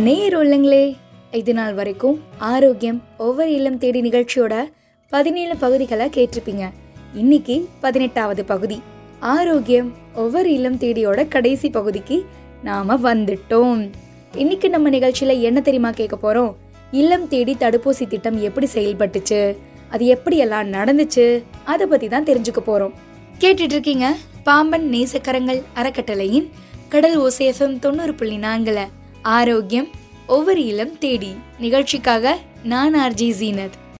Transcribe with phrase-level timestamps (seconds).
[0.00, 0.96] நேர் உள்ளங்களே
[1.30, 4.72] இது நாள் வரைக்கும் ஆரோக்கியம் ஒவ்வொரு இல்லம் தேடி நிகழ்ச்சியோட
[5.08, 6.70] பதினேழு பகுதிகளை கேட்டிருப்பீங்க.
[7.14, 8.82] இன்னைக்கு பதினெட்டாவது பகுதி.
[9.20, 12.24] ஆரோக்கியம் ஒவ்வொரு இல்லம் தேடியோட கடைசி பகுதிக்கு
[12.62, 13.90] நாம வந்துட்டோம்.
[14.34, 16.54] இன்னைக்கு நம்ம நிகழ்ச்சியில என்ன தெரியுமா கேட்க போறோம்?
[16.90, 19.56] இல்லம் தேடி தடுப்பூசி திட்டம் எப்படி செயல்பட்டுச்சு?
[19.90, 21.42] அது எப்படியெல்லாம் நடந்துச்சு?
[21.64, 22.92] அதை பத்தி தான் தெரிஞ்சுக்க போறோம்.
[23.40, 26.50] கேட்டுட்டு இருக்கீங்க பாம்பன் நேசக்கரங்கள் அறக்கட்டளையின்
[26.88, 28.78] கடல் ஓசேஃபம் தொண்ணூறு புள்ளி நான்குல.
[29.22, 29.88] ஆரோக்கியம்
[30.26, 31.36] ஒவ்வொரு இளம் தேடி.
[31.58, 33.98] நிகழ்ச்சிக்காக நான் ஆர்ஜி ஜீனத்.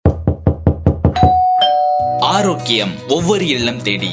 [2.20, 4.12] ஆரோக்கியம் ஒவ்வொரு இல்லம் தேடி.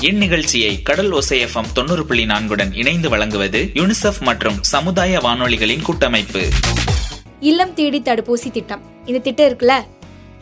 [0.00, 6.48] இந்நிகழ்ச்சியை கடல் ஒசைஎஃப்எம் தொண்ணூறு புள்ளி நான்குடன் இணைந்து வழங்குவது யுனிசெஃப் மற்றும் சமுதாய வானொலிகளின் கூட்டமைப்பு.
[7.40, 8.80] இல்லம் தேடி தடுப்பூசி திட்டம்.
[9.04, 9.82] இந்த திட்டம் இருக்குல்ல?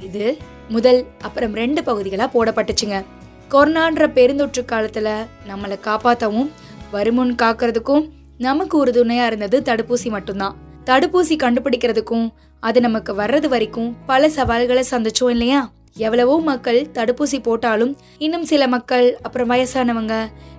[0.01, 0.37] இது
[0.69, 3.05] முதல் அப்புறம் ரெண்டு பகுதிகளா போடப்பட்டுச்சுங்க.
[3.51, 6.51] கொரோனான்ற பெருந்தொற்று காலத்துல நம்மளை காப்பாத்தவும்
[6.91, 10.55] வருமுன் காக்கிறதுக்கும் நமக்கு உறுதுணையா இருந்தது தடுப்பூசி மட்டும்தான்.
[10.85, 12.27] தடுப்பூசி கண்டுபிடிக்கிறதுக்கும்
[12.61, 15.61] அது நமக்கு வர்றது வரைக்கும் பல சவால்களை சந்திச்சோம் இல்லையா?
[15.97, 20.15] எவ்வளவோ மக்கள் தடுப்பூசி போட்டாலும் இன்னும் சில மக்கள் அப்புறம் வயசானவங்க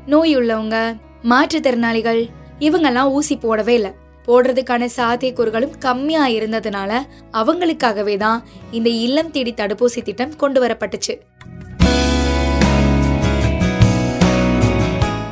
[0.05, 0.77] நோய் உள்ளவங்க
[1.23, 2.21] மாற்றுத்திறனாளிகள்
[2.59, 3.91] இவங்கெல்லாம் ஊசி போடவே இல்லை.
[4.27, 6.91] போடுறதுக்கான சாத்தியக்கூறுகளும் கம்மியா இருந்ததுனால
[7.33, 11.13] அவங்களுக்காகவே தான் இந்த இல்லம் தேடி தடுப்பூசி திட்டம் கொண்டு வரப்பட்டுச்சு.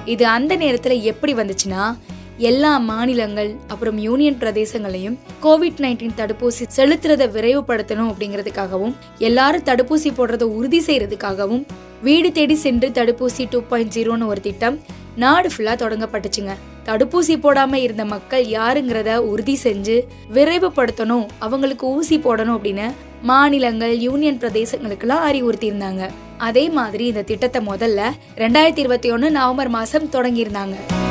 [0.05, 1.95] இது அந்த நேரத்துல எப்படி வந்துச்சுன்னா
[2.37, 10.79] எல்லா மாநிலங்கள் அப்புறம் யூனியன் பிரதேசங்களையும் கோவிட் நைன்டீன் தடுப்பூசி செலுத்துறதை விரைவுபடுத்தணும் அப்படிங்கிறதுக்காகவும் எல்லாரும் தடுப்பூசி போடுறத உறுதி
[10.79, 11.65] செய்யறதுக்காகவும்
[12.01, 14.79] வீடு தேடி சென்று தடுப்பூசி டூ பாயிண்ட் ஜீரோன்னு ஒரு திட்டம்
[15.15, 16.53] நாடு ஃபுல்லா தொடங்கப்பட்டுச்சுங்க.
[16.85, 25.25] தடுப்பூசி போடாம இருந்த மக்கள் யாருங்கிறத உறுதி செஞ்சு விரைவுபடுத்தணும் அவங்களுக்கு ஊசி போடணும் அப்படின்னு மாநிலங்கள் யூனியன் பிரதேசங்களுக்கெல்லாம்
[25.29, 26.09] அறிவுறுத்தியிருந்தாங்க.
[26.37, 31.06] அதே மாதிரி இந்த திட்டத்தை முதல்ல ரெண்டாயிரத்தி இருபத்தி ஒன்னு நவம்பர் மாசம் தொடங்கியிருந்தாங்க.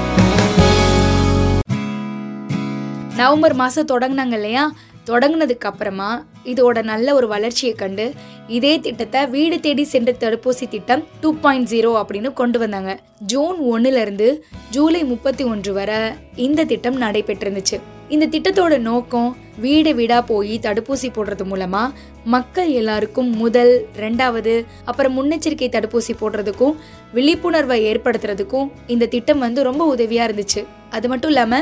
[3.19, 4.63] நவம்பர் மாதம் தொடங்கினாங்க இல்லையா?
[5.07, 6.09] தொடங்கினதுக்கு அப்புறமா
[6.45, 8.07] இதோட நல்ல ஒரு வளர்ச்சியை கண்டு
[8.47, 12.93] இதே திட்டத்தை வீடு தேடி சென்ற தடுப்பூசி திட்டம் டூ பாயிண்ட் ஜீரோ அப்படின்னு கொண்டு வந்தாங்க.
[13.33, 14.29] ஜூன் ஒன்னுல இருந்து
[14.71, 16.01] ஜூலை முப்பத்தி ஒன்று வரை
[16.37, 17.79] இந்த திட்டம் நடைபெற்றிருந்துச்சு.
[18.09, 21.83] இந்த திட்டத்தோட நோக்கம் வீடு வீடா போய் தடுப்பூசி போடுறது மூலமா
[22.25, 26.77] மக்கள் எல்லாருக்கும் முதல் ரெண்டாவது அப்புறம் முன்னெச்சரிக்கை தடுப்பூசி போடுறதுக்கும்
[27.15, 30.63] விழிப்புணர்வை ஏற்படுத்துறதுக்கும் இந்த திட்டம் வந்து ரொம்ப உதவியா இருந்துச்சு.
[30.91, 31.55] அது மட்டும் இல்லாம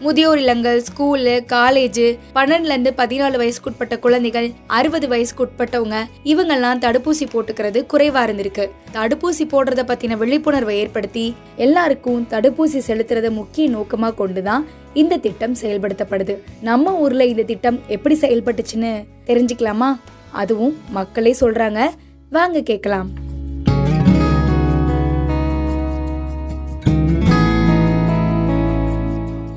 [0.00, 8.22] முதியோர் இல்லங்கள் ஸ்கூலு காலேஜ் பன்னெண்டுல இருந்து பதினாலு வயசுக்குட்பட்ட குழந்தைகள் அறுபது வயசுக்குட்பட்டவங்க இவங்கெல்லாம் தடுப்பூசி போட்டுக்கிறது குறைவா
[8.26, 8.70] இருந்திருக்கு.
[8.92, 16.36] தடுப்பூசி போடுறத பத்தின விழிப்புணர்வை ஏற்படுத்தி எல்லாருக்கும் தடுப்பூசி செலுத்துறத முக்கிய நோக்கமா கொண்டுதான் இந்த திட்டம் செயல்படுத்தப்படுது.
[16.60, 20.00] நம்ம ஊர்ல இந்த திட்டம் எப்படி செயல்பட்டுச்சுன்னு தெரிஞ்சுக்கலாமா?
[20.32, 21.88] அதுவும் மக்களே சொல்றாங்க.
[22.30, 23.28] வாங்க கேட்கலாம்.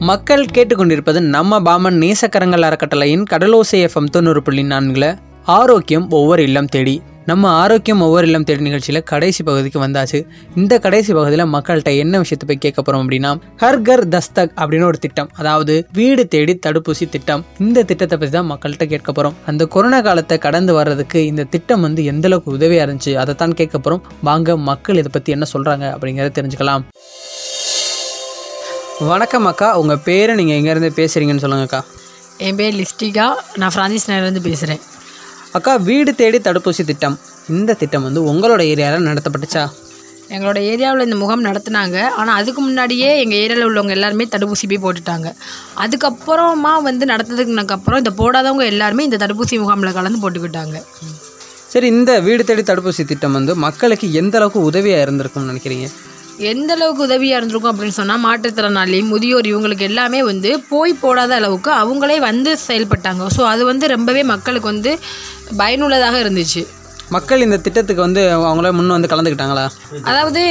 [0.10, 5.06] மக்கள் கேட்டுக்கொண்டிருப்பது நம்ம பாமன் நேசக்கரங்கள் அறக்கட்டளையின் கடலோசை எஃப்எம் தொண்ணூறு புள்ளி நான்குல
[5.58, 6.94] ஆரோக்கியம் ஒவ்வொரு இல்லம் தேடி.
[7.30, 10.20] நம்ம ஆரோக்கியம் ஒவ்வொரு இல்லம் தேடி நிகழ்ச்சியில் கடைசி பகுதிக்கு வந்தாச்சு.
[10.60, 13.32] இந்த கடைசி பகுதியில் மக்கள்கிட்ட என்ன விஷயத்தை போய் கேட்க போகிறோம் அப்படின்னா
[13.64, 17.44] ஹர்கர் தஸ்தக் அப்படின்னு ஒரு திட்டம் அதாவது வீடு தேடி தடுப்பூசி திட்டம்.
[17.66, 22.04] இந்த திட்டத்தை பற்றி தான் மக்கள்கிட்ட கேட்க போகிறோம் அந்த கொரோனா காலத்தை கடந்து வர்றதுக்கு இந்த திட்டம் வந்து
[22.14, 26.36] எந்த அளவுக்கு உதவியாக இருந்துச்சு அதை தான் கேட்க போகிறோம் வாங்க மக்கள் இதை பற்றி என்ன சொல்கிறாங்க அப்படிங்கிறத
[26.40, 26.86] தெரிஞ்சுக்கலாம்.
[29.02, 29.78] வணக்கம் அக்கா.
[29.82, 31.80] உங்கள் பேரை நீங்கள் எங்கேருந்து பேசுகிறீங்கன்னு சொல்லுங்க அக்கா.
[32.38, 33.26] என் பேர் லிஸ்டிகா.
[33.56, 34.82] நான் ஃப்ரான்சிஸ் நகர்லேருந்து பேசுகிறேன்
[35.58, 37.16] அக்கா வீடு தேடி தடுப்பூசி திட்டம்.
[37.50, 39.64] இந்த திட்டம் வந்து உங்களோட ஏரியாவில் நடத்தப்பட்டுச்சா?
[40.30, 41.98] எங்களோட ஏரியாவில் இந்த முகாம் நடத்துனாங்க.
[42.20, 45.30] ஆனால் அதுக்கு முன்னாடியே எங்கள் ஏரியாவில் உள்ளவங்க எல்லாருமே தடுப்பூசி போய் போட்டுட்டாங்க.
[45.86, 50.80] அதுக்கப்புறமா வந்து நடத்துனதுக்குனக்கப்புறம் இந்த போடாதவங்க எல்லாருமே இந்த தடுப்பூசி முகாமில் கலந்து போட்டுக்கிட்டாங்க.
[51.70, 55.88] சரி இந்த வீடு தேடி தடுப்பூசி திட்டம் வந்து மக்களுக்கு எந்த அளவுக்கு உதவியாக இருந்திருக்கும்னு நினைக்கிறீங்க?
[56.38, 62.20] எந்த அளவுக்கு உதவியாக இருந்திருக்கும் அப்படின்னு சொன்னால் மாற்றுத்திறனாளி முதியோர் இவங்களுக்கு எல்லாமே வந்து போய் போடாத அளவுக்கு அவங்களே
[62.20, 63.26] வந்து செயல்பட்டாங்க.
[63.38, 65.00] ஸோ அது வந்து ரொம்பவே மக்களுக்கு வந்து
[65.58, 66.68] பயனுள்ளதாக இருந்துச்சு.
[67.16, 69.64] மக்கள் இந்த திட்டத்துக்கு வந்து அவங்களே முன் வந்து கலந்துக்கிட்டாங்களா?
[70.10, 70.42] அதாவது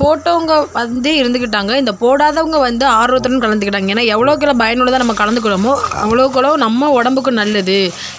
[0.00, 3.92] போட்டவங்க வந்து இருந்துக்கிட்டாங்க இந்த போடாதவங்க வந்து ஆர்வத்துடன் கலந்துக்கிட்டாங்க.
[3.94, 5.72] ஏன்னா எவ்வளோக்குள்ள பயனுள்ளதாக நம்ம கலந்துக்கிறோமோ
[6.02, 7.78] அவ்வளோக்குள்ளோ நம்ம உடம்புக்கு நல்லது.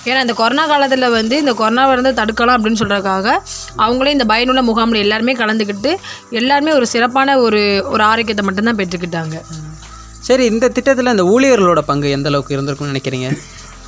[0.10, 3.38] ஏன்னா இந்த கொரோனா காலத்தில் வந்து இந்த கொரோனாவை இருந்து தடுக்கலாம் அப்படின்னு சொல்கிறதுக்காக
[3.86, 5.94] அவங்களே இந்த பயனுள்ள முகாமில் எல்லாருமே கலந்துக்கிட்டு
[6.42, 7.62] எல்லாருமே ஒரு சிறப்பான ஒரு
[7.94, 9.38] ஒரு ஆரோக்கியத்தை மட்டும்தான் பெற்றுக்கிட்டாங்க.
[10.30, 13.30] சரி இந்த திட்டத்தில் இந்த ஊழியர்களோட பங்கு எந்த அளவுக்கு இருந்திருக்கும்னு நினைக்கிறீங்க?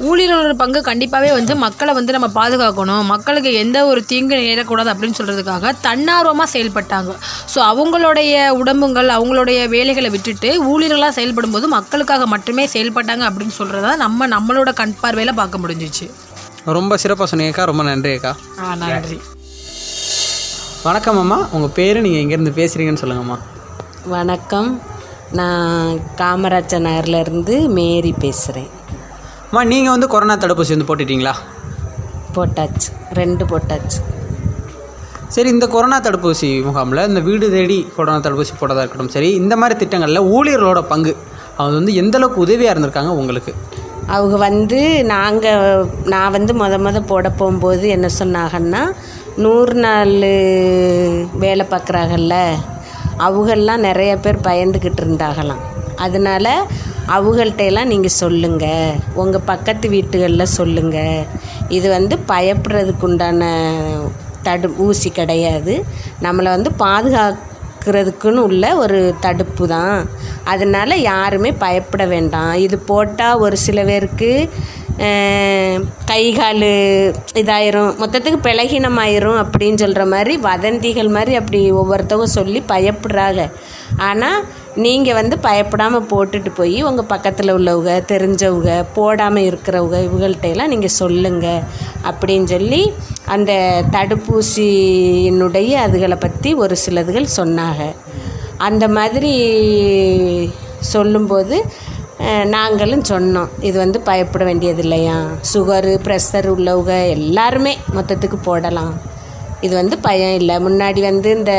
[0.03, 3.03] ஊழியர்களோட பங்கு கண்டிப்பாகவே வந்து மக்களை வந்து நம்ம பாதுகாக்கணும்.
[3.11, 7.11] மக்களுக்கு எந்த ஒரு தீங்கு நேரக்கூடாது அப்படின்னு சொல்கிறதுக்காக தன்னார்வமாக செயல்பட்டாங்க.
[7.53, 14.27] ஸோ அவங்களுடைய உடம்புங்கள் அவங்களுடைய வேலைகளை விட்டுட்டு ஊழியர்களாக செயல்படும் போது மக்களுக்காக மட்டுமே செயல்பட்டாங்க அப்படின்னு சொல்கிறத நம்ம
[14.35, 16.07] நம்மளோட கண் பார்வையில் பார்க்க முடிஞ்சிச்சு.
[16.77, 18.33] ரொம்ப சிறப்பாக சொன்னீங்கக்கா ரொம்ப நன்றி அக்கா.
[18.59, 19.19] ஆ நன்றி.
[20.83, 21.47] வணக்கம் அம்மா.
[21.51, 23.37] உங்கள் பேர் நீங்கள் எங்கேருந்து பேசுகிறீங்கன்னு சொல்லுங்கம்மா.
[24.17, 24.81] வணக்கம்.
[25.31, 28.71] நான் காமராஜர் நகர்லேருந்து மேரி பேசுகிறேன்
[29.49, 31.33] அம்மா நீங்கள் வந்து கொரோனா தடுப்பூசி வந்து போட்டுட்டீங்களா?
[32.35, 32.89] போட்டாச்சு.
[33.13, 33.99] ரெண்டு போட்டாச்சு.
[35.29, 39.79] சரி இந்த கொரோனா தடுப்பூசி முகாமில் இந்த வீடு தேடி கொரோனா தடுப்பூசி போட்டதாக இருக்கட்டும் சரி இந்த மாதிரி
[39.79, 41.11] திட்டங்களில் ஊழியர்களோட பங்கு
[41.57, 43.51] அவங்க வந்து எந்த அளவுக்கு உதவியாக இருந்திருக்காங்க உங்களுக்கு?
[44.07, 48.81] அவங்க வந்து நாங்கள் நான் வந்து முத முத போட போகும்போது என்ன சொன்னாங்கன்னா
[49.37, 50.13] நூறு நாள்
[51.39, 52.35] வேலை பார்க்குறாங்கல்ல
[53.19, 55.63] அவங்கெல்லாம் நிறைய பேர் பயந்துக்கிட்டு இருந்தாகலாம்
[55.95, 56.51] அதனால்
[57.13, 61.25] அவங்கள்ட்ட எல்லாம் நீங்கள் சொல்லுங்கள் உங்கள் பக்கத்து வீட்டுகளில் சொல்லுங்கள்
[61.77, 63.49] இது வந்து பயப்படுறதுக்கு உண்டான
[64.47, 65.73] தடு ஊசி கிடையாது.
[66.25, 69.97] நம்மளை வந்து பாதுகாக்கிறதுக்குன்னு உள்ள ஒரு தடுப்பு தான்.
[70.53, 72.53] அதனால் யாருமே பயப்பட வேண்டாம்.
[72.65, 74.31] இது போட்டால் ஒரு சில பேருக்கு
[76.09, 76.67] கை கால்
[77.41, 77.89] இதாயிரும்.
[78.01, 83.43] மொத்தத்துக்கு பிளகினமாயிரும் அப்படின்னு சொல்கிற மாதிரி வதந்திகள் மாதிரி அப்படி ஒவ்வொருத்தவங்க சொல்லி பயப்படுறாங்க.
[84.09, 84.39] ஆனால்
[84.83, 91.65] நீங்கள் வந்து பயப்படாமல் போட்டுட்டு போய் உங்கள் பக்கத்தில் உள்ளவங்க தெரிஞ்சவங்க போடாமல் இருக்கிறவங்க இவங்கள்ட்ட எல்லாம் நீங்கள் சொல்லுங்கள்
[92.09, 92.81] அப்படின்னு சொல்லி
[93.35, 93.51] அந்த
[93.95, 97.83] தடுப்பூசியினுடைய அதுகளை பற்றி ஒரு சிலதுகள் சொன்னாங்க.
[98.67, 99.33] அந்த மாதிரி
[100.93, 101.57] சொல்லும்போது
[102.57, 103.49] நாங்களும் சொன்னோம்.
[103.67, 105.17] இது வந்து பயப்பட வேண்டியது இல்லையா
[105.53, 108.93] சுகரு ப்ரெஷர் உள்ளவங்க எல்லாருமே மொத்தத்துக்கு போடலாம்.
[109.65, 110.55] இது வந்து பயம் இல்லை.
[110.67, 111.53] முன்னாடி வந்து இந்த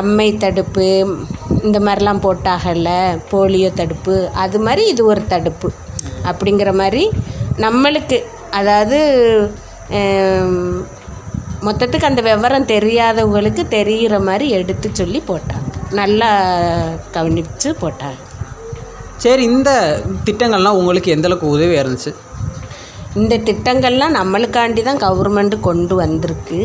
[0.00, 0.86] அம்மை தடுப்பு
[1.66, 2.88] இந்த மாதிரிலாம் போட்டாகல
[3.30, 5.68] போலியோ தடுப்பு அது மாதிரி இது ஒரு தடுப்பு.
[6.30, 7.04] அப்படிங்கிற மாதிரி
[7.64, 8.18] நம்மளுக்கு
[8.58, 8.98] அதாவது
[11.66, 15.70] மொத்தத்துக்கு அந்த விவரம் தெரியாதவங்களுக்கு தெரிகிற மாதிரி எடுத்து சொல்லி போட்டாங்க.
[16.00, 16.30] நல்லா
[17.16, 18.20] கவனித்து போட்டாங்க.
[19.24, 19.70] சரி இந்த
[20.26, 22.12] திட்டங்கள்லாம் உங்களுக்கு எந்தளவுக்கு உதவியாக இருந்துச்சு?
[23.20, 26.58] இந்த திட்டங்கள்லாம் நம்மளுக்காண்டி தான் கவர்மெண்ட் கொண்டு வந்திருக்கு.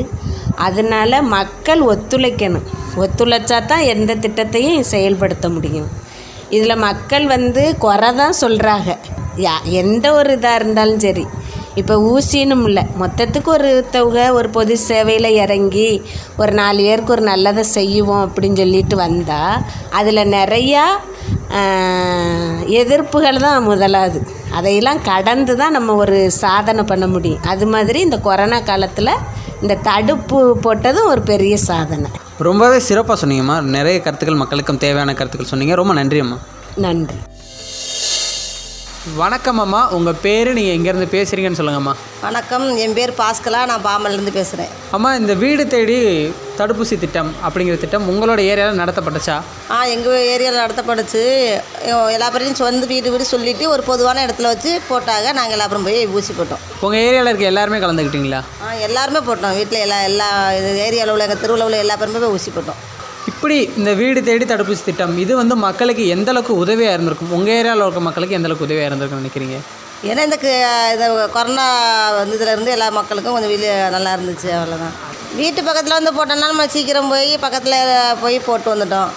[0.67, 2.67] அதனால் மக்கள் ஒத்துழைக்கணும்.
[3.03, 5.89] ஒத்துழைச்சா தான் எந்த திட்டத்தையும் செயல்படுத்த முடியும்.
[6.55, 8.89] இதில் மக்கள் வந்து குறை தான் சொல்கிறாங்க
[9.45, 11.25] யா எந்த ஒரு இதாக இருந்தாலும் சரி.
[11.79, 12.83] இப்போ ஊசினும் இல்லை.
[13.01, 15.89] மொத்தத்துக்கு ஒருத்தவங்க ஒரு பொது சேவையில் இறங்கி
[16.41, 19.61] ஒரு நாலு பேருக்கு ஒரு நல்லதை செய்வோம் அப்படின்னு சொல்லிட்டு வந்தால்
[19.99, 20.85] அதில் நிறையா
[22.79, 24.19] எதிர்ப்புகள் தான் முதலாவது.
[24.57, 27.43] அதையெல்லாம் கடந்து தான் நம்ம ஒரு சாதனை பண்ண முடியும்.
[27.43, 29.13] அது மாதிரி இந்த கொரோனா காலத்தில்
[29.61, 32.09] இந்த தடுப்பு போட்டதும் ஒரு பெரிய சாதனை.
[32.47, 35.75] ரொம்பவே சிறப்பாக சொன்னீங்கம்மா நிறைய கருத்துக்கள் மக்களுக்கும் தேவையான கருத்துக்கள் சொன்னீங்க.
[35.75, 36.37] ரொம்ப நன்றி அம்மா.
[36.85, 37.17] நன்றி.
[39.15, 39.81] வணக்கம் அம்மா.
[39.97, 42.77] உங்கள் பேர் நீங்கள் எங்கேருந்து பேசுகிறீங்கன்னு சொல்லுங்கம்மா வணக்கம்.
[42.77, 43.65] என் பேர் பாஸ்கலா.
[43.71, 45.99] நான் பாமல்லேருந்து பேசுகிறேன் அம்மா இந்த வீடு தேடி
[46.59, 49.35] தடுப்பூசி திட்டம் அப்படிங்கிற திட்டம் உங்களோட ஏரியாவில் நடத்தப்பட்டுச்சா?
[49.71, 51.21] ஆ எங்கள் ஏரியாவில் நடத்தப்படுச்சு
[51.91, 55.27] எ- எல்லா பேரையும் வந்து வீடு வீடு சொல்லிவிட்டு ஒரு பொதுவான இடத்துல வச்சு போட்டாங்க.
[55.33, 56.63] நாங்கள் எல்லாரும் போய் ஊசி போட்டோம்.
[56.81, 59.55] உங்கள் ஏரியாவில் இருக்க எல்லாருமே கலந்துக்கிட்டீங்களா ஆ எல்லாருமே போட்டோம்.
[59.55, 60.49] வீட்டில் எல்லா எல்லா
[60.87, 62.79] ஏரியாவில் உள்ள எங்கள் தெருவில் உள்ள எல்லா பேருமே போய் ஊசி போட்டோம்.
[63.27, 67.31] இப்படி இந்த வீடு தேடி தடுப்பூசி திட்டம் இது வந்து மக்களுக்கு எந்த அளவுக்கு உதவியாக இருந்திருக்கும்?
[67.31, 69.57] உங்கள் ஏரியாவில் இருக்க மக்களுக்கு எந்த அளவுக்கு உதவியாக இருந்திருக்கும்னு நினைக்கிறீங்க?
[70.03, 71.65] ஏன்னா இந்த கொரோனா
[72.21, 74.97] வந்ததுலேருந்து எல்லா மக்களுக்கும் கொஞ்சம் வெளியே நல்லா இருந்துச்சு அவ்வளோதான்
[75.37, 77.77] வீட்டு பக்கத்தில் வந்து போட்டோம்னா நம்ம சீக்கிரம் போய் பக்கத்தில்
[78.21, 79.09] போய் போட்டு வந்துட்டோம்.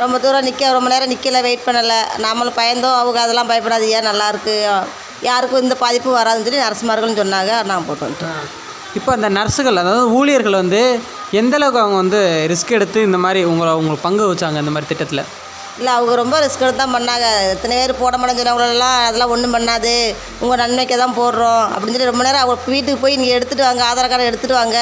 [0.00, 1.98] ரொம்ப தூரம் நிற்க ரொம்ப நேரம் நிற்கல வெயிட் பண்ணலை.
[2.24, 2.96] நாமளும் பயந்தோம்.
[3.00, 4.54] அவங்க அதெல்லாம் பயப்படாது ஏன் நல்லாயிருக்கு
[5.28, 7.52] யாருக்கும் இந்த பாதிப்பு வராதுன்னு சொல்லி நரசுமார்களும் சொன்னாங்க.
[7.70, 8.42] நான் போட்டு வந்துட்டோம்
[8.98, 10.82] இப்போ அந்த நர்ஸுகள் அதாவது ஊழியர்கள் வந்து
[11.40, 12.20] எந்தளவுக்கு அவங்க வந்து
[12.52, 15.24] ரிஸ்க் எடுத்து இந்த மாதிரி உங்களை உங்களுக்கு பங்கு வச்சாங்க இந்த மாதிரி திட்டத்தில்?
[15.78, 17.26] இல்லை அவங்க ரொம்ப ரிஸ்க் எடுத்து தான் பண்ணாங்க.
[17.52, 19.94] எத்தனை பேர் போட மாட்டேன்னு சொன்னவங்களெல்லாம் அதெல்லாம் ஒன்றும் பண்ணாது.
[20.42, 21.64] உங்கள் நன்மைக்கு தான் போடுறோம்.
[21.72, 24.78] அப்படின்னு சொல்லி ரொம்ப நேரம் அவங்க வீட்டுக்கு போய் நீங்கள் எடுத்துகிட்டு வாங்க ஆதார் கார்டை எடுத்துகிட்டு வாங்க.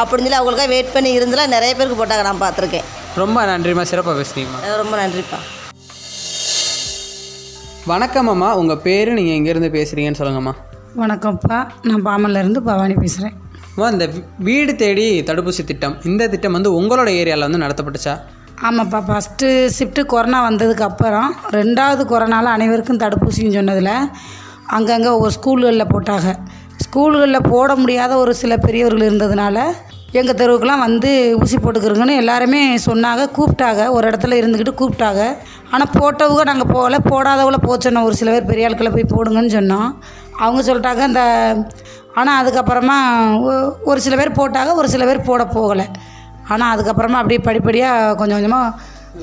[0.00, 2.86] அப்படின்னு சொல்லி அவங்களுக்காக வெயிட் பண்ணி இருந்தெல்லாம் நிறைய பேருக்கு போட்டாங்க நான் பார்த்துருக்கேன்.
[3.22, 4.62] ரொம்ப நன்றிம்மா சிறப்பாக பேசுனீங்கம்மா.
[4.82, 5.40] ரொம்ப நன்றிப்பா.
[7.92, 10.56] வணக்கம் அம்மா உங்கள் பேர் நீங்கள் எங்கேருந்து பேசுகிறீங்கன்னு சொல்லுங்கம்மா.
[11.04, 13.36] வணக்கம்ப்பா நான் பாமல்லேருந்து பவானி பேசுகிறேன்
[13.74, 14.06] அம்மா இந்த
[14.48, 18.14] வீடு தேடி தடுப்பூசி திட்டம் இந்த திட்டம் வந்து உங்களோட ஏரியாவில் வந்து நடத்தப்பட்டுச்சா?
[18.68, 23.94] ஆமாப்பா ஃபஸ்ட்டு ஷிஃப்ட்டு கொரோனா வந்ததுக்கு அப்புறம் ரெண்டாவது கொரோனாவில் அனைவருக்கும் தடுப்பூசின்னு சொன்னதில்
[24.76, 26.28] அங்கங்கே ஒவ்வொரு ஸ்கூல்களில் போட்டாங்க.
[26.84, 29.56] ஸ்கூல்களில் போட முடியாத ஒரு சில பெரியவர்கள் இருந்ததுனால
[30.18, 31.10] எங்கள் தெருவுக்கெலாம் வந்து
[31.42, 35.22] ஊசி போட்டுக்கிறோங்கன்னு எல்லாருமே சொன்னாங்க கூப்பிட்டாங்க ஒரு இடத்துல இருந்துக்கிட்டு கூப்பிட்டாங்க.
[35.72, 39.90] ஆனால் போட்டவங்க நாங்கள் போகல போடாதவங்கள போச்சோன்னோம் ஒரு சில பேர் பெரிய ஆட்களை போய் போடுங்கன்னு சொன்னோம்.
[40.44, 41.24] அவங்க சொல்லிட்டாங்க இந்த
[42.20, 42.98] ஆனால் அதுக்கப்புறமா
[43.90, 45.86] ஒரு சில பேர் போட்டாங்க ஒரு சில பேர் போட போகலை.
[46.50, 48.76] ஆனால் அதுக்கப்புறமா அப்படியே படிப்படியாக கொஞ்சம் கொஞ்சமாக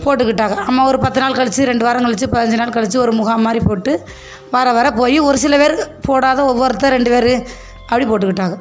[0.05, 0.55] போட்டுக்கிட்டாங்க.
[0.55, 3.93] அம்மா ஒரு பத்து நாள் கழித்து ரெண்டு வாரம் கழித்து பதினஞ்சு நாள் கழித்து ஒரு முகாம் மாதிரி போட்டு
[4.51, 7.47] வர வர போய் ஒரு சில பேர் போடாத ஒவ்வொருத்தர் ரெண்டு பேர்
[7.87, 8.55] அப்படி போட்டுக்கிட்டாங்க.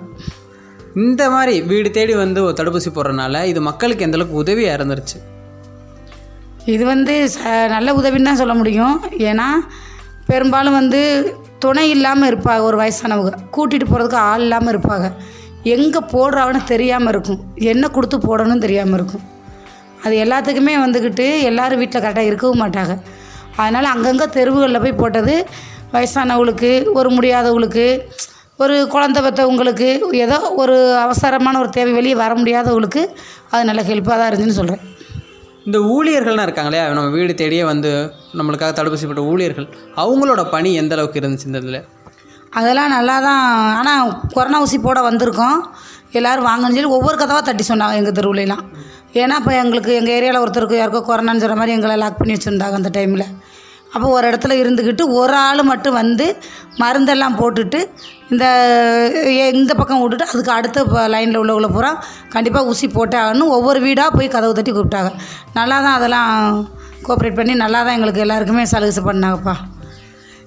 [0.96, 5.18] இந்த மாதிரி வீடு தேடி வந்து ஒரு தடுப்பூசி போடுறதுனால இது மக்களுக்கு எந்த அளவுக்கு உதவியாக இருந்துருச்சு?
[6.64, 9.04] இது வந்து ச- நல்ல உதவின்னு தான் சொல்ல முடியும்.
[9.18, 9.48] ஏன்னா
[10.26, 13.32] பெரும்பாலும் வந்து துணை இல்லாமல் இருப்பாங்க ஒரு வயசானவங்க.
[13.56, 15.12] கூட்டிகிட்டு போகிறதுக்கு ஆள் இல்லாமல் இருப்பாங்க.
[15.74, 17.40] எங்கே போடுறான்னு தெரியாமல் இருக்கும்.
[17.72, 19.24] என்ன கொடுத்து போடணும்னு தெரியாமல் இருக்கும்.
[20.04, 22.94] அது எல்லாத்துக்குமே வந்துக்கிட்டு எல்லோரும் வீட்டில் கரெக்டாக இருக்கவும் மாட்டாங்க.
[23.60, 25.34] அதனால் அங்கங்கே தெருவுகளில் போய் போட்டது
[25.94, 27.86] வயசானவங்களுக்கு ஒரு முடியாதவங்களுக்கு
[28.64, 29.88] ஒரு குழந்த பெற்றவங்களுக்கு
[30.24, 33.02] ஏதோ ஒரு அவசரமான ஒரு தேவை வெளியே வர முடியாதவங்களுக்கு
[33.52, 34.84] அது நல்ல ஹெல்ப்பாக தான் இருந்துச்சுன்னு சொல்கிறேன்
[35.68, 36.86] இந்த ஊழியர்கள்லாம் இருக்காங்க இல்லையா?
[36.96, 37.90] நம்ம வீடு தேடியே வந்து
[38.38, 39.66] நம்மளுக்காக தடுப்பூசி போட்ட ஊழியர்கள்
[40.02, 41.80] அவங்களோட பணி எந்த அளவுக்கு இருந்துச்சு இந்த இதில்?
[42.58, 43.42] அதெல்லாம் நல்லா தான்
[43.78, 45.58] ஆனால் கொரோனா ஊசி போட வந்திருக்கோம்.
[46.18, 48.64] எல்லோரும் வாங்கன்னு சொல்லி ஒவ்வொரு கதவாக தட்டி சொன்னாங்க எங்கள் தெருவுலலாம்.
[49.22, 52.90] ஏன்னா இப்போ எங்களுக்கு எங்கள் ஏரியாவில் ஒருத்தருக்கு யாருக்கோ கொரோனான்னு சொல்கிற மாதிரி எங்களை லாக் பண்ணி வச்சுருந்தாங்க அந்த
[52.96, 53.26] டைமில்
[53.94, 56.24] அப்போ ஒரு இடத்துல இருந்துக்கிட்டு ஒரு ஆள் மட்டும் வந்து
[56.82, 57.78] மருந்தெல்லாம் போட்டுட்டு
[58.32, 58.44] இந்த
[59.60, 61.92] இந்த பக்கம் விட்டுட்டு அதுக்கு அடுத்த லைனில் உள்ளவங்கள பூரா
[62.34, 63.52] கண்டிப்பாக ஊசி போட்டே ஆகணும்.
[63.56, 65.12] ஒவ்வொரு வீடாக போய் கதவு தட்டி கூப்பிட்டாங்க.
[65.58, 66.32] நல்லா தான் அதெல்லாம்
[67.06, 69.56] கோஆப்ரேட் பண்ணி நல்லா தான் எங்களுக்கு எல்லாருக்குமே சலுகை பண்ணாங்கப்பா.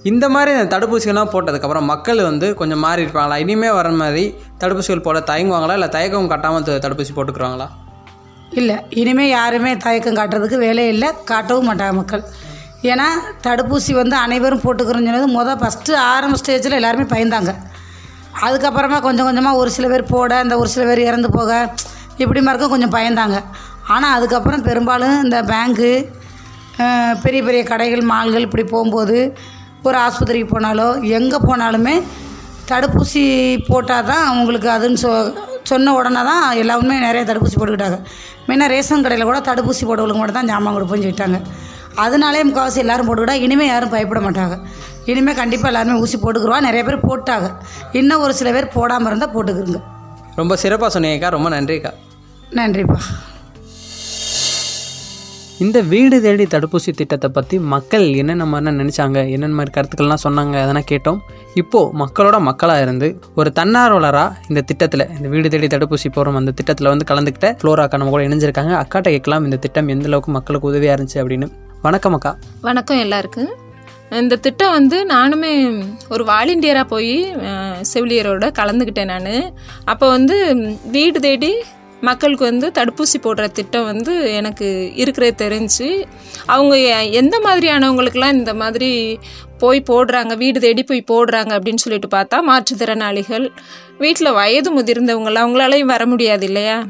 [0.09, 3.37] இந்த மாதிரி அந்த தடுப்பூசிகள்லாம் போட்டதுக்கப்புறம் மக்கள் வந்து கொஞ்சம் மாறி இருப்பாங்களா?
[3.43, 4.23] இனிமேல் வர மாதிரி
[4.61, 5.75] தடுப்பூசிகள் போட தயங்குவாங்களா?
[5.79, 7.67] இல்லை தயக்கம் காட்டாமல் தடுப்பூசி போட்டுக்கிறாங்களா?
[8.59, 12.23] இல்லை இனிமேல் யாருமே தயக்கம் காட்டுறதுக்கு வேலையே இல்லை காட்டவும் மாட்டாங்க மக்கள்.
[12.91, 13.07] ஏன்னா
[13.45, 17.51] தடுப்பூசி வந்து அனைவரும் போட்டுக்கிறோன்னு சொன்னது மொதல் ஃபஸ்ட்டு ஆரம்ப ஸ்டேஜில் எல்லாருமே பயந்தாங்க.
[18.45, 21.51] அதுக்கப்புறமா கொஞ்சம் கொஞ்சமாக ஒரு சில பேர் போட இந்த ஒரு சில பேர் இறந்து போக
[22.23, 23.37] இப்படி மாதிரி கொஞ்சம் பயந்தாங்க.
[23.95, 25.91] ஆனால் அதுக்கப்புறம் பெரும்பாலும் இந்த பேங்க்கு
[27.23, 29.17] பெரிய பெரிய கடைகள் மால்கள் இப்படி போகும்போது
[29.87, 31.95] ஒரு ஆஸ்பத்திரிக்கு போனாலோ எங்கே போனாலுமே
[32.71, 33.23] தடுப்பூசி
[33.69, 35.11] போட்டால் தான் அவங்களுக்கு அதுன்னு சொ
[35.69, 37.97] சொன்ன உடனே தான் எல்லாருமே நிறைய தடுப்பூசி போட்டுக்கிட்டாங்க.
[38.47, 41.39] முன்ன ரேஷன் கடையில் கூட தடுப்பூசி போட்டவங்களுக்கு மட்டும் தான் ஜாமான் கொடுப்போம்னு சொல்லிட்டாங்க.
[42.03, 44.55] அதனாலே முக்கால்வாசி எல்லாரும் போட்டுக்கிட்டா இனிமேல் யாரும் பயப்பட மாட்டாங்க.
[45.11, 47.47] இனிமேல் கண்டிப்பாக எல்லாருமே ஊசி போட்டுக்குருவா நிறைய பேர் போட்டாங்க.
[47.99, 49.81] இன்னும் ஒரு சில பேர் போடாமல் இருந்தால் போட்டுக்கிறோங்க
[50.39, 51.91] ரொம்ப சிறப்பாக சொன்னீங்கக்கா ரொம்ப நன்றிக்கா.
[52.59, 52.99] நன்றிப்பா.
[55.63, 60.87] இந்த வீடு தேடி தடுப்பூசி திட்டத்தை பற்றி மக்கள் என்னென்ன மாதிரிலாம் நினச்சாங்க என்னென்ன மாதிரி கருத்துக்கள்லாம் சொன்னாங்க அதெல்லாம்
[60.91, 61.17] கேட்டோம்.
[61.61, 63.07] இப்போது மக்களோட மக்களாக இருந்து
[63.39, 67.99] ஒரு தன்னார்வலராக இந்த திட்டத்தில் இந்த வீடு தேடி தடுப்பூசி போகிறோம் அந்த திட்டத்தில் வந்து கலந்துக்கிட்ட ஃப்ளோரா அக்கா
[68.01, 68.73] நம்ம கூட இணைஞ்சிருக்காங்க.
[68.83, 71.49] அக்காட்ட கேட்கலாம் இந்த திட்டம் எந்த அளவுக்கு மக்களுக்கு உதவியாக இருந்துச்சு அப்படின்னு.
[71.87, 72.31] வணக்கம் அக்கா.
[72.67, 73.51] வணக்கம் எல்லாருக்கும்.
[74.21, 75.51] இந்த திட்டம் வந்து நானுமே
[76.13, 77.13] ஒரு வாலண்டியராக போய்
[77.91, 79.35] செவிலியரோட கலந்துக்கிட்டேன் நான்.
[79.91, 80.37] அப்போ வந்து
[80.95, 81.51] வீடு தேடி
[82.01, 86.05] மக்களுக்கு வந்து தடுப்பூசி போடுற திட்டம் வந்து எனக்கு இருக்கிறது தெரிஞ்சு
[86.45, 86.75] அவங்க
[87.21, 89.19] எந்த மாதிரியானவங்களுக்கெல்லாம் இந்த மாதிரி
[89.57, 93.51] போய் போடுறாங்க வீடு தேடி போய் போடுறாங்க அப்படின்னு சொல்லிட்டு பார்த்தா மாற்றுத்திறனாளிகள்
[93.97, 96.85] வீட்டில் வயது முதிர்ந்தவங்கள அவங்களாலையும் வர முடியாது இல்லையா?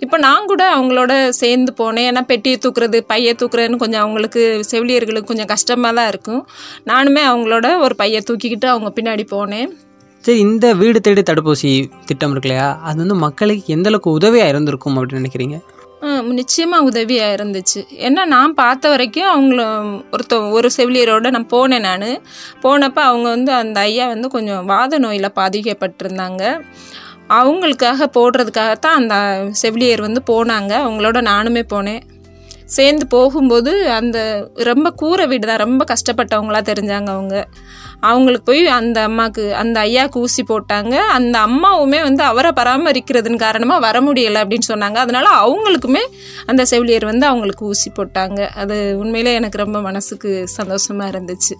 [0.00, 2.08] இப்போ நான் கூட அவங்களோட சேர்ந்து போனேன்.
[2.10, 6.48] ஏன்னா பெட்டியை தூக்குறது பையை தூக்குறதுன்னு கொஞ்சம் அவங்களுக்கு செவிலியர்களுக்கு கொஞ்சம் கஷ்டமாக தான் இருக்கும்.
[6.86, 9.70] நானுமே அவங்களோட ஒரு பையை தூக்கிக்கிட்டு அவங்க பின்னாடி போனேன்.
[10.28, 11.70] சரி இந்த வீடு தேடி தடுப்பூசி
[12.04, 12.80] திட்டம் இருக்கு இல்லையா?
[12.82, 15.58] அது வந்து மக்களுக்கு எந்தளவுக்கு உதவியாக இருந்திருக்கும் அப்படின்னு நினைக்கிறீங்க?
[16.30, 17.80] நிச்சயமாக உதவியாக இருந்துச்சு.
[17.98, 19.62] ஏன்னா நான் பார்த்த வரைக்கும் அவங்கள
[20.10, 22.06] ஒருத்த ஒரு செவிலியரோட நான் போனேன் நான்.
[22.62, 26.60] போனப்போ அவங்க வந்து அந்த ஐயா வந்து கொஞ்சம் வாத நோயில் பாதிக்கப்பட்டிருந்தாங்க.
[27.28, 30.74] அவங்களுக்காக போடுறதுக்காகத்தான் அந்த செவிலியர் வந்து போனாங்க.
[30.86, 32.00] அவங்களோட நானுமே போனேன்.
[32.64, 34.18] சேர்ந்து போகும்போது அந்த
[34.54, 37.46] ரொம்ப கூரை வீடு தான் ரொம்ப கஷ்டப்பட்டவங்களா தெரிஞ்சாங்க அவங்க.
[38.00, 40.94] அவங்களுக்கு போய் அந்த அம்மாவுக்கு அந்த ஐயாவுக்கு ஊசி போட்டாங்க.
[40.96, 44.94] அந்த அம்மாவுமே வந்து அவரை பராமரிக்கிறதுன்னு காரணமாக வர முடியலை அப்படின்னு சொன்னாங்க.
[44.94, 46.02] அதனால அவங்களுக்குமே
[46.46, 48.48] அந்த செவிலியர் வந்து அவங்களுக்கு ஊசி போட்டாங்க.
[48.48, 51.56] அது உண்மையிலே எனக்கு ரொம்ப மனசுக்கு சந்தோஷமாக இருந்துச்சு.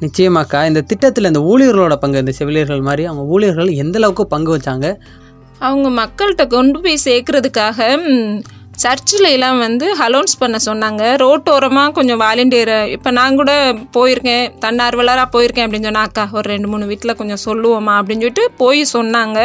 [0.00, 4.96] நிச்சயமாக்கா இந்த திட்டத்தில் இந்த ஊழியர்களோட பங்கு இந்த செவிலியர்கள் மாதிரி அவங்க ஊழியர்கள் எந்த அளவுக்கு பங்கு வச்சாங்க?
[5.58, 7.98] அவங்க மக்கள்கிட்ட கொண்டு போய் சேர்க்கறதுக்காக
[8.82, 11.02] சர்ச்சில் எல்லாம் வந்து அலோன்ஸ் பண்ண சொன்னாங்க.
[11.22, 13.52] ரோட்டோரமாக கொஞ்சம் வாலண்டியர் இப்போ நான் கூட
[13.96, 14.46] போயிருக்கேன்.
[14.64, 19.38] தன்னார்வலராக போயிருக்கேன் அப்படின்னு சொன்னா அக்கா ஒரு ரெண்டு மூணு வீட்டில் கொஞ்சம் சொல்லுவோமா அப்படின்னு சொல்லிட்டு போய் சொன்னாங்க.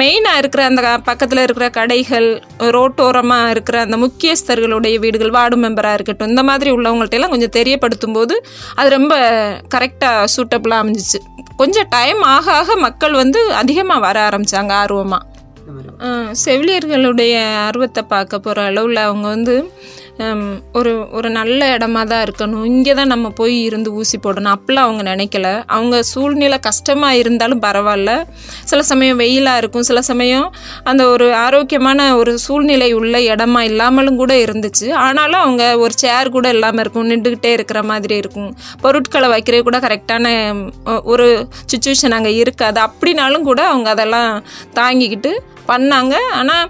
[0.00, 2.28] மெயினாக இருக்கிற அந்த பக்கத்தில் இருக்கிற கடைகள்
[2.76, 8.36] ரோட்டோரமாக இருக்கிற அந்த முக்கியஸ்தர்களுடைய வீடுகள் வார்டு மெம்பராக இருக்கட்டும் இந்த மாதிரி உள்ளவங்கள்ட்டெல்லாம் கொஞ்சம் தெரியப்படுத்தும் போது
[8.78, 9.14] அது ரொம்ப
[9.74, 11.20] கரெக்டாக சூட்டபுளாக அமைஞ்சிச்சு.
[11.62, 15.24] கொஞ்சம் டைம் ஆக ஆக மக்கள் வந்து அதிகமாக வர ஆரம்பித்தாங்க ஆர்வமாக
[16.44, 17.34] செவிலியர்களுடைய
[17.66, 19.54] ஆர்வத்தை பார்க்க போகிற அளவில் அவங்க வந்து
[20.78, 22.62] ஒரு ஒரு நல்ல இடமா தான் இருக்கணும்.
[22.70, 24.54] இங்கே தான் நம்ம போய் இருந்து ஊசி போடணும்.
[24.56, 25.48] அப்பெல்லாம் அவங்க நினைக்கல.
[25.74, 28.12] அவங்க சூழ்நிலை கஷ்டமாக இருந்தாலும் பரவாயில்ல.
[28.70, 29.86] சில சமயம் வெயிலாக இருக்கும்.
[29.90, 30.46] சில சமயம்
[30.90, 34.88] அந்த ஒரு ஆரோக்கியமான ஒரு சூழ்நிலை உள்ள இடமா இல்லாமலும் கூட இருந்துச்சு.
[35.04, 37.08] ஆனாலும் அவங்க ஒரு சேர் கூட இல்லாமல் இருக்கும்.
[37.12, 38.50] நின்றுக்கிட்டே இருக்கிற மாதிரி இருக்கும்.
[38.86, 40.34] பொருட்களை வைக்கிறது கூட கரெக்டான
[41.14, 41.28] ஒரு
[41.72, 42.80] சுச்சுவேஷன் அங்கே இருக்காது.
[42.88, 44.32] அப்படின்னாலும் கூட அவங்க அதெல்லாம்
[44.80, 45.32] தாங்கிக்கிட்டு
[45.72, 46.14] பண்ணாங்க.
[46.38, 46.66] ஆனால்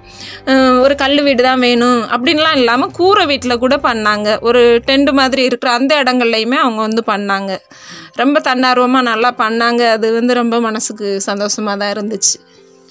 [0.85, 4.29] ஒரு கல் வீடு தான் வேணும் அப்படின்லாம் இல்லாமல் கூரை வீட்டில் கூட பண்ணாங்க.
[4.49, 7.53] ஒரு டென்ட் மாதிரி இருக்கிற அந்த இடங்கள்லையுமே அவங்க வந்து பண்ணாங்க.
[8.23, 9.83] ரொம்ப தன்னார்வமாக நல்லா பண்ணாங்க.
[9.97, 12.37] அது வந்து ரொம்ப மனசுக்கு சந்தோஷமாக தான் இருந்துச்சு.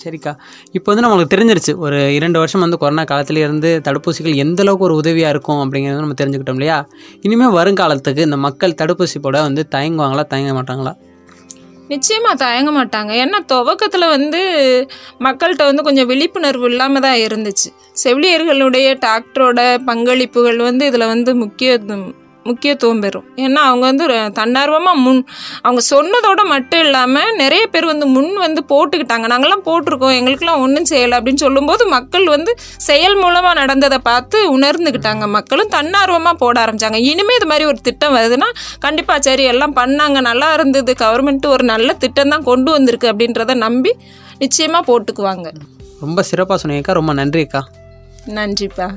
[0.01, 0.31] சரிக்கா.
[0.77, 1.73] இப்போ வந்து நம்மளுக்கு தெரிஞ்சிருச்சு.
[1.85, 6.17] ஒரு இரண்டு வருஷம் வந்து கொரோனா காலத்துல இருந்து தடுப்பூசிகள் எந்த அளவுக்கு ஒரு உதவியாக இருக்கும் அப்படிங்கிறத நம்ம
[6.21, 6.77] தெரிஞ்சுக்கிட்டோம் இல்லையா?
[7.27, 10.93] இனிமேல் வருங்காலத்துக்கு இந்த மக்கள் தடுப்பூசி போட வந்து தயங்குவாங்களா தயங்க மாட்டாங்களா?
[11.89, 13.11] நிச்சயமா தயங்க மாட்டாங்க.
[13.23, 14.41] ஏன்னா துவக்கத்தில் வந்து
[15.19, 17.69] மக்கள்கிட்ட வந்து கொஞ்சம் விழிப்புணர்வு இல்லாமல் தான் இருந்துச்சு.
[18.03, 21.71] செவிலியர்களுடைய டாக்டரோட பங்களிப்புகள் வந்து இதில் வந்து முக்கிய
[22.47, 23.23] முக்கியத்துவம் பெறும்.
[23.35, 25.27] ஏன்னா அவங்க வந்து ர- தன்னார்வமா முன்
[25.61, 29.25] அவங்க சொன்னதோட மட்டும் இல்லாம நிறைய பேர் வந்து முன் வந்து போட்டுக்கிட்டாங்க.
[29.25, 35.27] நாங்கெல்லாம் போட்டிருக்கோம் எங்களுக்கெல்லாம் ஒன்றும் செய்யலை அப்படின்னு சொல்லும்போது மக்கள் வந்து செயல் மூலமா நடந்ததை பார்த்து உணர்ந்துக்கிட்டாங்க.
[35.27, 36.95] மக்களும் தன்னார்வமா போட ஆரம்பிச்சாங்க.
[36.95, 41.93] இனிமே இது மாதிரி ஒரு திட்டம் வருதுன்னா கண்டிப்பா சரி எல்லாம் பண்ணாங்க நல்லா இருந்தது கவர்மெண்ட் ஒரு நல்ல
[41.93, 43.95] திட்டம் தான் கொண்டு வந்திருக்கு அப்படின்றத நம்பி
[44.39, 45.51] நிச்சயமா போட்டுக்குவாங்க.
[46.01, 47.67] ரொம்ப சிறப்பாக சொன்னீங்கக்கா ரொம்ப நன்றி அக்கா
[48.27, 48.91] நன்றிப்பா.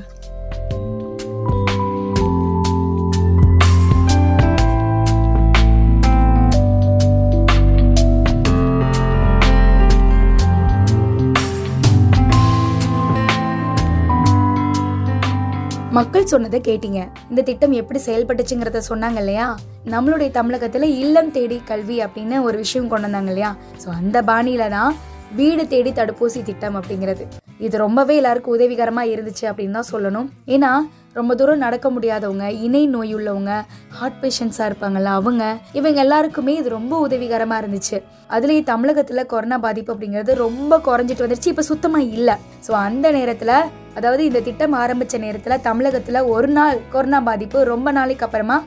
[15.95, 16.99] மக்கள் சொன்னதை கேட்டீங்க.
[17.29, 19.47] இந்த திட்டம் எப்படி செயல்பட்டுச்சுங்கிறத சொன்னாங்க இல்லையா?
[19.93, 23.49] நம்மளுடைய தமிழகத்துல இல்லம் தேடி கல்வி அப்படின்னு ஒரு விஷயம் கொண்டு வந்தாங்க இல்லையா?
[23.81, 24.93] ஸோ அந்த பாணியில தான்
[25.39, 27.25] வீடு தேடி தடுப்பூசி திட்டம் அப்படிங்கிறது.
[27.65, 30.29] இது ரொம்பவே எல்லாருக்கும் உதவிகரமா இருந்துச்சு அப்படின்னு தான் சொல்லணும்.
[30.55, 30.71] ஏன்னா
[31.19, 33.51] ரொம்ப தூரம் நடக்க முடியாதவங்க இணை நோய் உள்ளவங்க
[33.97, 35.43] ஹார்ட் பேஷண்ட்ஸாக இருப்பாங்கல்ல அவங்க
[35.79, 37.99] இவங்க எல்லாருக்குமே இது ரொம்ப உதவிகரமாக இருந்துச்சு.
[38.37, 41.53] அதுலேயும் தமிழகத்தில் கொரோனா பாதிப்பு அப்படிங்கிறது ரொம்ப குறைஞ்சிட்டு வந்துருச்சு.
[41.55, 42.37] இப்போ சுத்தமாக இல்லை.
[42.67, 43.55] ஸோ அந்த நேரத்தில்
[43.97, 48.57] அதாவது இந்த திட்டம் ஆரம்பித்த நேரத்தில் தமிழகத்தில் ஒரு நாள் கொரோனா பாதிப்பு ரொம்ப நாளைக்கு அப்புறமா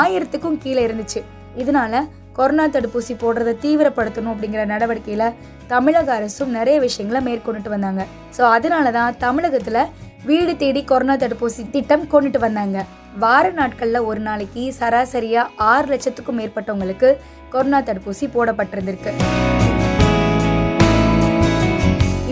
[0.00, 1.20] ஆயிரத்துக்கும் கீழே இருந்துச்சு.
[1.62, 2.02] இதனால
[2.38, 5.34] கொரோனா தடுப்பூசி போடுறதை தீவிரப்படுத்தணும் அப்படிங்கிற நடவடிக்கையில்
[5.72, 8.02] தமிழக அரசும் நிறைய விஷயங்களை மேற்கொண்டுட்டு வந்தாங்க.
[8.36, 9.82] ஸோ அதனால தான் தமிழகத்தில்
[10.28, 12.78] வீடு தேடி கொரோனா தடுப்பூசி திட்டம் கொண்டுட்டு வந்தாங்க.
[13.22, 17.08] வார நாட்களில் ஒரு நாளைக்கு சராசரியாக ஆறு லட்சத்துக்கும் மேற்பட்டவங்களுக்கு
[17.54, 19.12] கொரோனா தடுப்பூசி போடப்பட்டிருந்திருக்கு.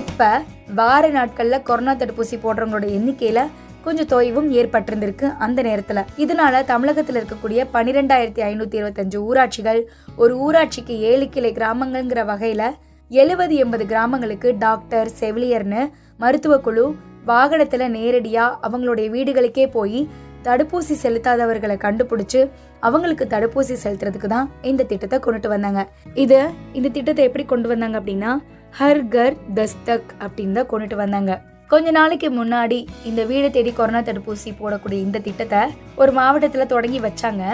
[0.03, 0.31] இப்போ
[0.79, 3.41] வார நாட்களில் கொரோனா தடுப்பூசி போடுறவங்களோட எண்ணிக்கையில
[3.85, 6.01] கொஞ்சம் தொய்வும் ஏற்பட்டிருந்திருக்கு அந்த நேரத்தில்.
[6.17, 9.81] இதனால தமிழகத்தில் இருக்கக்கூடிய பன்னிரெண்டாயிரத்தி ஐநூத்தி இருபத்தஞ்சு ஊராட்சிகள்
[10.17, 12.63] ஒரு ஊராட்சிக்கு ஏழு கிளை கிராமங்கள்ங்கிற வகையில
[13.11, 15.83] எழுபது எண்பது கிராமங்களுக்கு டாக்டர் செவிலியர்னு
[16.19, 16.87] மருத்துவ குழு
[17.27, 20.01] வாகனத்துல நேரடியா அவங்களுடைய வீடுகளுக்கே போய்
[20.43, 22.41] தடுப்பூசி செலுத்தாதவர்களை கண்டுபிடிச்சு
[22.81, 25.81] அவங்களுக்கு தடுப்பூசி செலுத்துறதுக்கு தான் இந்த திட்டத்தை கொண்டுட்டு வந்தாங்க.
[26.25, 26.39] இது
[26.73, 28.33] இந்த திட்டத்தை எப்படி கொண்டு வந்தாங்க அப்படின்னா
[28.77, 31.41] ஹர் கர் தஸ்தக் அப்படின்னு தான் கொண்டுட்டு வந்தாங்க.
[31.69, 35.59] கொஞ்ச நாளைக்கு முன்னாடி இந்த வீடு தேடி கொரோனா தடுப்பூசி போடக்கூடிய இந்த திட்டத்தை
[35.97, 37.45] ஒரு மாவட்டத்துல தொடங்கி வச்சாங்க.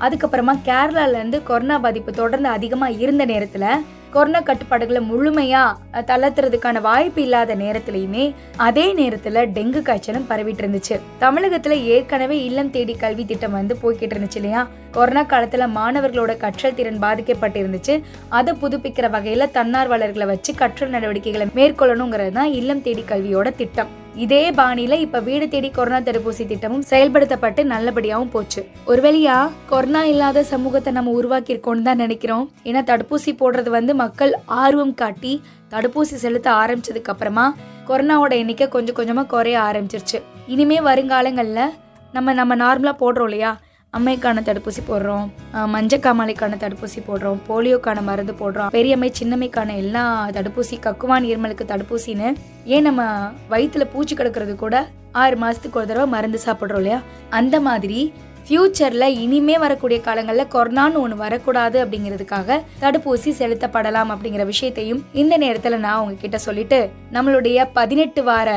[0.00, 3.66] அதுக்கப்புறமா கேரளால இருந்து கொரோனா பாதிப்பு தொடர்ந்து அதிகமா இருந்த நேரத்துல
[4.14, 5.62] கொரோனா கட்டுப்பாடுகளை முழுமையா
[6.10, 8.24] தளர்த்துறதுக்கான வாய்ப்பு இல்லாத நேரத்திலயுமே
[8.66, 10.96] அதே நேரத்துல டெங்கு காய்ச்சலும் பரவிட்டு இருந்துச்சு.
[11.20, 14.62] தமிழகத்துல ஏற்கனவே இல்லம் தேடி கல்வி திட்டம் வந்து போய்கிட்டு இருந்துச்சு இல்லையா?
[14.90, 17.96] கொரோனா காலத்துல மாணவர்களோட கற்றல் திறன் பாதிக்கப்பட்டிருந்துச்சு
[18.38, 23.92] அதை புதுப்பிக்கிற வகையில தன்னார்வலர்களை வச்சு கற்றல் நடவடிக்கைகளை மேற்கொள்ளணுங்கிறது தான் இல்லம் தேடி கல்வியோட திட்டம்.
[24.16, 28.68] இதே பாணியில இப்ப வீடு தேடி கொரோனா தடுப்பூசி திட்டமும் செயல்படுத்தப்பட்டு நல்லபடியாவும் போச்சு.
[28.84, 32.50] ஒரு வழியா கொரோனா இல்லாத சமூகத்தை நம்ம உருவாக்கி இருக்கோம்னு தான் நினைக்கிறோம்.
[32.64, 37.56] ஏன்னா தடுப்பூசி போடுறது வந்து மக்கள் ஆர்வம் காட்டி தடுப்பூசி செலுத்த ஆரம்பிச்சதுக்கு அப்புறமா
[37.88, 40.20] கொரோனாவோட எண்ணிக்கை கொஞ்சம் கொஞ்சமா குறைய ஆரம்பிச்சிருச்சு.
[40.46, 41.70] இனிமே வருங்காலங்கள்ல
[42.12, 43.58] நம்ம நம்ம நார்மலா போடுறோம் இல்லையா?
[43.96, 45.26] அம்மைக்கான தடுப்பூசி போடுறோம்
[45.74, 48.70] மஞ்சக்காமாலைக்கான தடுப்பூசி போடுறோம் போலியோக்கான மருந்து போடுறோம்.
[48.76, 50.04] பெரியம்மை சின்னம்மைக்கான எல்லா
[50.36, 52.28] தடுப்பூசி கக்குவான் இருமலுக்கு தடுப்பூசின்னு
[52.74, 53.02] ஏன் நம்ம
[53.50, 54.76] வயிற்றுல பூச்சி கிடக்கிறது கூட
[55.22, 57.00] ஆறு மாதத்துக்கு ஒரு தடவை மருந்து சாப்பிட்றோம் இல்லையா?
[57.30, 58.00] அந்த மாதிரி
[58.48, 66.00] ஃப்யூச்சரில் இனிமே வரக்கூடிய காலங்களில் கொரோனான்னு ஒன்று வரக்கூடாது அப்படிங்கிறதுக்காக தடுப்பூசி செலுத்தப்படலாம் அப்படிங்கிற விஷயத்தையும் இந்த நேரத்தில் நான்
[66.00, 66.80] உங்ககிட்ட சொல்லிட்டு
[67.12, 68.48] நம்மளுடைய பதினெட்டு வார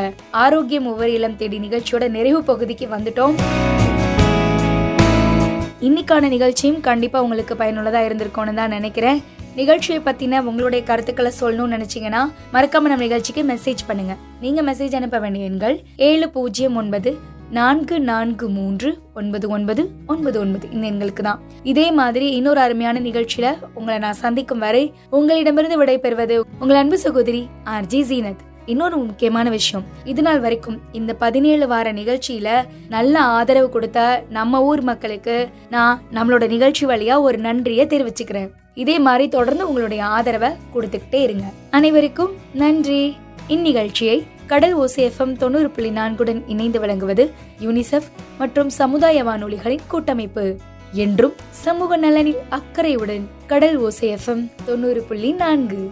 [0.44, 3.38] ஆரோக்கியம் ஒவ்வொரு இளம் தேடி நிகழ்ச்சியோட நிறைவு பகுதிக்கு வந்துட்டோம்.
[5.86, 9.20] இன்னைக்கான நிகழ்ச்சியும் கண்டிப்பாக உங்களுக்கு பயனுள்ளதாக இருந்திருக்கும்னு தான் நினைக்கிறேன்.
[9.56, 12.22] நிகழ்ச்சியை பற்றின உங்களுடைய கருத்துக்களை சொல்லணும்னு நினச்சிங்கன்னா
[12.54, 14.16] மறக்காம நம்ம நிகழ்ச்சிக்கு மெசேஜ் பண்ணுங்க.
[14.42, 15.78] நீங்க மெசேஜ் அனுப்ப வேண்டிய எண்கள்
[16.10, 17.12] ஏழு பூஜ்ஜியம் ஒன்பது
[17.58, 21.40] நான்கு நான்கு மூன்று ஒன்பது ஒன்பது ஒன்பது ஒன்பது இந்த எண்களுக்கு தான்.
[21.64, 28.02] இதே மாதிரி இன்னொரு அருமையான நிகழ்ச்சியில உங்களை நான் சந்திக்கும் வரை உங்களிடமிருந்து விடைபெறுவது உங்கள் அன்பு சகோதரி ஆர்ஜி
[28.12, 28.44] ஜீனத்.
[28.68, 29.86] இன்னொரு முக்கியமான விஷயம்.
[30.04, 36.48] இது நாள் வரைக்கும் இந்த பதினேழு வார நிகழ்ச்சியில நல்ல ஆதரவு கொடுத்த நம்ம ஊர் மக்களுக்கு நான் நம்மளோட
[36.48, 38.50] நிகழ்ச்சி வழியா ஒரு நன்றியை தெரிவிச்சுக்கிறேன்.
[38.74, 41.44] இதே மாதிரி தொடர்ந்து உங்களுடைய ஆதரவை கொடுத்துக்கிட்டே இருங்க.
[41.70, 43.16] அனைவருக்கும் நன்றி.
[43.50, 50.58] இந்நிகழ்ச்சியை கடல் ஓசேஃபம் தொண்ணூறு புள்ளி நான்குடன் இணைந்து வழங்குவது யூனிசெஃப் மற்றும் சமுதாய வானொலிகளின் கூட்டமைப்பு.
[50.92, 55.92] என்றும் சமூக நலனில் அக்கறையுடன் கடல் ஓசேஃபம் தொண்ணூறு புள்ளி நான்கு.